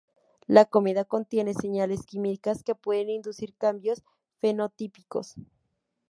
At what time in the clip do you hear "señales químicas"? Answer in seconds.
1.53-2.63